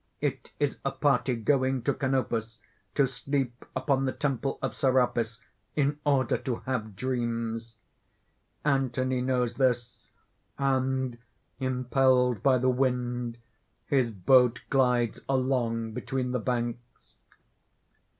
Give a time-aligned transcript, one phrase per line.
[0.19, 2.57] It is a party going to Canopus
[2.95, 5.39] to sleep upon the temple of Serapis,
[5.75, 7.75] in order to have dreams.
[8.65, 10.09] Anthony knows this;
[10.57, 11.19] and
[11.59, 13.37] impelled by the wind,
[13.85, 17.13] his boat glides along between the banks.